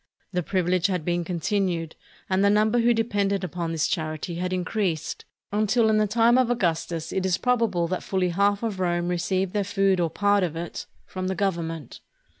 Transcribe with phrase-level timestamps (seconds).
[0.33, 1.95] The privilege had been continued,
[2.27, 6.07] and the number who depended upon this charity had 395 ROME increased until in the
[6.07, 10.09] time of Augustus it is probable that fully half of Rome received their food or
[10.09, 11.99] part of it from the Government.